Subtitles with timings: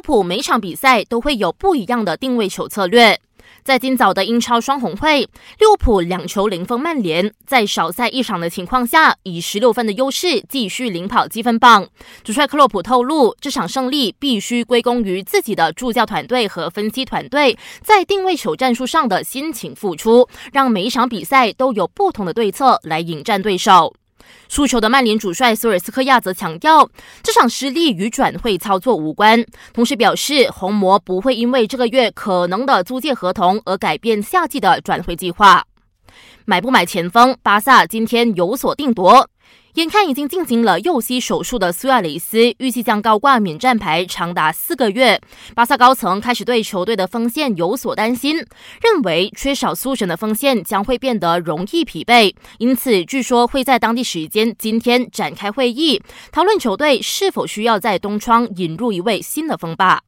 [0.00, 3.20] 物浦每场比赛都会有不一样的定位球策略。
[3.62, 11.86] 在今早的英超双红会，利物浦两球零封曼联，在少赛一场的情况下，以十六分的优势继续领跑积分榜。
[12.24, 23.92] 主帅克洛普透露，这场胜利必须归功于自己的助教团队和分析团队在定位球战术上的辛勤付出，让每一场比赛都有不同的对策来迎战对手。
[24.48, 26.88] 输球的曼联主帅索尔斯克亚则强调，
[27.22, 35.64] 这场失利与转会操作无关，同时表示红魔不会因为这个月可能的租借合同而改变夏季的转会计划。
[36.50, 37.36] 买不买前锋？
[37.44, 39.30] 巴萨今天有所定夺。
[39.74, 45.20] 眼看已经进行了右膝手术的苏亚雷斯，预计将高挂免战牌长达四个月。
[45.54, 48.34] 巴萨高层开始对球队的锋线有所担心，
[48.82, 60.02] 认为缺少苏神的锋线将会变得容易疲惫，因此据说会在当地时间今天展开会议，讨论球队是否需要在东窗引入一位新的锋霸。